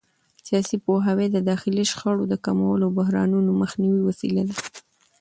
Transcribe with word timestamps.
سیاسي 0.47 0.77
پوهاوی 0.85 1.27
د 1.31 1.37
داخلي 1.49 1.83
شخړو 1.91 2.23
د 2.29 2.33
کمولو 2.45 2.83
او 2.87 2.95
بحرانونو 2.99 3.51
مخنیوي 3.61 4.01
وسیله 4.09 4.43
ده 4.49 4.55